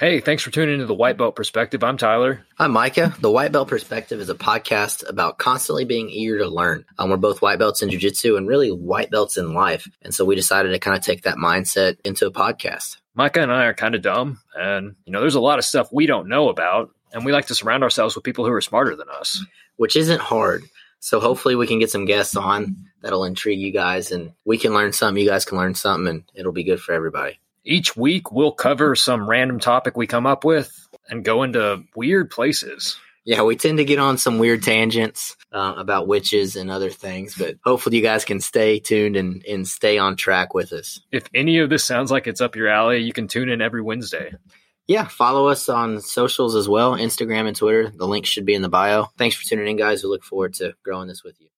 [0.00, 1.84] Hey, thanks for tuning into the White Belt Perspective.
[1.84, 2.46] I'm Tyler.
[2.58, 3.14] I'm Micah.
[3.20, 6.86] The White Belt Perspective is a podcast about constantly being eager to learn.
[6.98, 9.86] Um, we're both white belts in jiu-jitsu and really white belts in life.
[10.00, 12.96] And so we decided to kind of take that mindset into a podcast.
[13.14, 15.92] Micah and I are kind of dumb, and you know, there's a lot of stuff
[15.92, 18.96] we don't know about, and we like to surround ourselves with people who are smarter
[18.96, 19.44] than us.
[19.76, 20.64] Which isn't hard.
[21.00, 24.72] So hopefully we can get some guests on that'll intrigue you guys and we can
[24.72, 27.38] learn something, you guys can learn something and it'll be good for everybody.
[27.64, 30.70] Each week, we'll cover some random topic we come up with
[31.08, 32.96] and go into weird places.
[33.24, 37.34] Yeah, we tend to get on some weird tangents uh, about witches and other things,
[37.36, 41.00] but hopefully you guys can stay tuned and, and stay on track with us.
[41.12, 43.82] If any of this sounds like it's up your alley, you can tune in every
[43.82, 44.32] Wednesday.
[44.86, 47.92] Yeah, follow us on socials as well Instagram and Twitter.
[47.94, 49.04] The link should be in the bio.
[49.18, 50.02] Thanks for tuning in, guys.
[50.02, 51.48] We look forward to growing this with you.